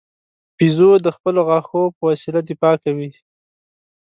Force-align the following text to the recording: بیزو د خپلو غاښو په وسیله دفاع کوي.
بیزو 0.57 0.91
د 1.05 1.07
خپلو 1.15 1.39
غاښو 1.47 1.81
په 1.95 2.01
وسیله 2.09 2.39
دفاع 2.49 2.75
کوي. 2.83 3.09